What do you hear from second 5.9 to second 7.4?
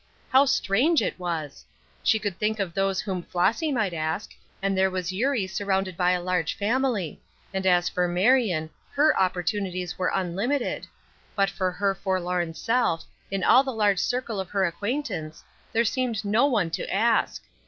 by a large family;